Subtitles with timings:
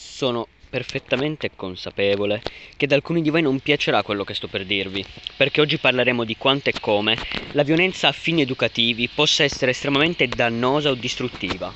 [0.00, 2.44] Sono perfettamente consapevole
[2.76, 5.04] che ad alcuni di voi non piacerà quello che sto per dirvi,
[5.36, 7.18] perché oggi parleremo di quanto e come
[7.50, 11.74] la violenza a fini educativi possa essere estremamente dannosa o distruttiva.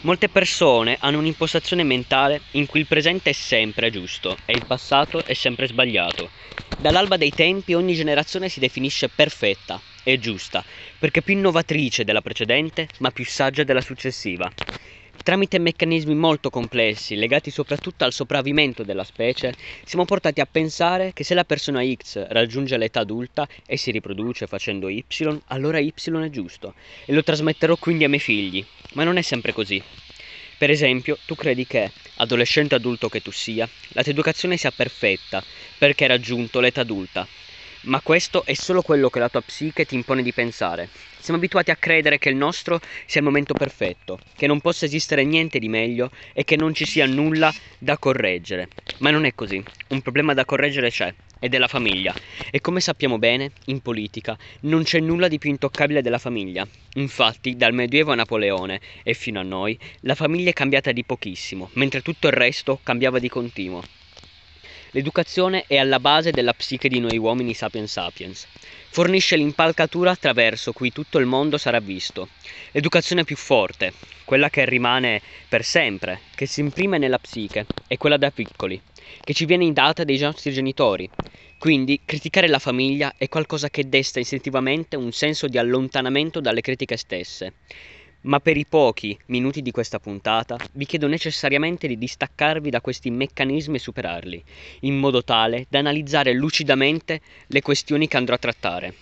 [0.00, 5.24] Molte persone hanno un'impostazione mentale in cui il presente è sempre giusto e il passato
[5.24, 6.32] è sempre sbagliato.
[6.74, 10.64] Dall'alba dei tempi ogni generazione si definisce perfetta e giusta,
[10.98, 14.52] perché più innovatrice della precedente, ma più saggia della successiva.
[15.22, 21.24] Tramite meccanismi molto complessi, legati soprattutto al sopravvivimento della specie, siamo portati a pensare che
[21.24, 25.04] se la persona X raggiunge l'età adulta e si riproduce facendo Y,
[25.48, 26.72] allora Y è giusto
[27.04, 28.64] e lo trasmetterò quindi ai miei figli.
[28.94, 29.80] Ma non è sempre così.
[30.56, 35.44] Per esempio, tu credi che, adolescente adulto che tu sia, la tua educazione sia perfetta
[35.76, 37.26] perché hai raggiunto l'età adulta,
[37.82, 40.88] ma questo è solo quello che la tua psiche ti impone di pensare.
[41.18, 45.24] Siamo abituati a credere che il nostro sia il momento perfetto, che non possa esistere
[45.24, 48.68] niente di meglio e che non ci sia nulla da correggere.
[48.98, 49.62] Ma non è così.
[49.88, 52.14] Un problema da correggere c'è, ed è la famiglia.
[52.50, 56.66] E come sappiamo bene, in politica non c'è nulla di più intoccabile della famiglia.
[56.94, 61.70] Infatti, dal Medioevo a Napoleone e fino a noi, la famiglia è cambiata di pochissimo,
[61.74, 63.99] mentre tutto il resto cambiava di continuo.
[64.92, 68.48] L'educazione è alla base della psiche di noi uomini sapiens sapiens.
[68.88, 72.30] Fornisce l'impalcatura attraverso cui tutto il mondo sarà visto.
[72.72, 73.92] L'educazione più forte,
[74.24, 78.80] quella che rimane per sempre, che si imprime nella psiche, è quella da piccoli,
[79.22, 81.08] che ci viene data dai nostri genitori.
[81.56, 86.96] Quindi criticare la famiglia è qualcosa che desta istintivamente un senso di allontanamento dalle critiche
[86.96, 87.52] stesse.
[88.22, 93.10] Ma per i pochi minuti di questa puntata vi chiedo necessariamente di distaccarvi da questi
[93.10, 94.44] meccanismi e superarli,
[94.80, 98.94] in modo tale da analizzare lucidamente le questioni che andrò a trattare.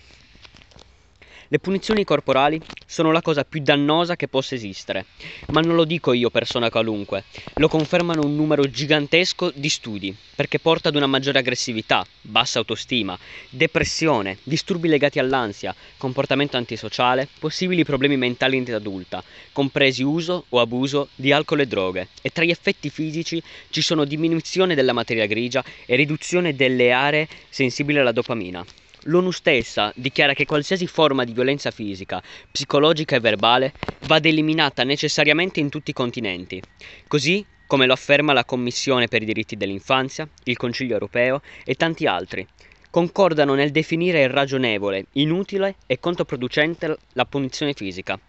[1.51, 5.07] Le punizioni corporali sono la cosa più dannosa che possa esistere,
[5.47, 7.23] ma non lo dico io persona qualunque,
[7.55, 13.17] lo confermano un numero gigantesco di studi, perché porta ad una maggiore aggressività, bassa autostima,
[13.49, 20.59] depressione, disturbi legati all'ansia, comportamento antisociale, possibili problemi mentali in età adulta, compresi uso o
[20.59, 25.25] abuso di alcol e droghe, e tra gli effetti fisici ci sono diminuzione della materia
[25.25, 28.63] grigia e riduzione delle aree sensibili alla dopamina.
[29.03, 32.21] L'ONU stessa dichiara che qualsiasi forma di violenza fisica,
[32.51, 36.61] psicologica e verbale vada eliminata necessariamente in tutti i continenti,
[37.07, 42.07] così come lo afferma la Commissione per i diritti dell'infanzia, il Consiglio europeo e tanti
[42.07, 42.45] altri.
[42.89, 48.19] Concordano nel definire irragionevole, inutile e controproducente la punizione fisica.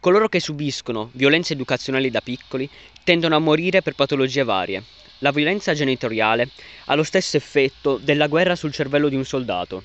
[0.00, 2.68] Coloro che subiscono violenze educazionali da piccoli
[3.04, 4.82] tendono a morire per patologie varie.
[5.20, 6.48] La violenza genitoriale
[6.86, 9.84] ha lo stesso effetto della guerra sul cervello di un soldato.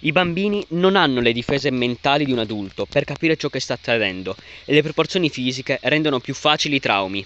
[0.00, 3.74] I bambini non hanno le difese mentali di un adulto per capire ciò che sta
[3.74, 7.24] accadendo e le proporzioni fisiche rendono più facili i traumi.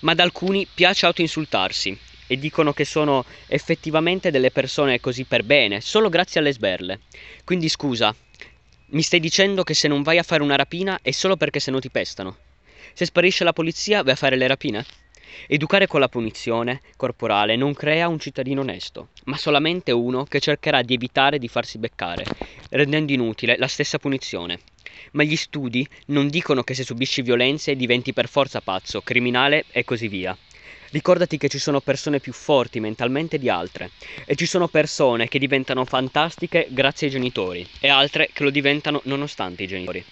[0.00, 5.80] Ma ad alcuni piace autoinsultarsi e dicono che sono effettivamente delle persone così per bene,
[5.80, 7.00] solo grazie alle sberle.
[7.44, 8.14] Quindi scusa,
[8.90, 11.70] mi stai dicendo che se non vai a fare una rapina è solo perché se
[11.70, 12.36] no ti pestano?
[12.92, 14.84] Se sparisce la polizia vai a fare le rapine?
[15.46, 20.82] Educare con la punizione corporale non crea un cittadino onesto, ma solamente uno che cercherà
[20.82, 22.24] di evitare di farsi beccare,
[22.70, 24.58] rendendo inutile la stessa punizione.
[25.12, 29.84] Ma gli studi non dicono che se subisci violenze diventi per forza pazzo, criminale e
[29.84, 30.36] così via.
[30.90, 33.90] Ricordati che ci sono persone più forti mentalmente di altre
[34.24, 39.00] e ci sono persone che diventano fantastiche grazie ai genitori e altre che lo diventano
[39.04, 40.04] nonostante i genitori.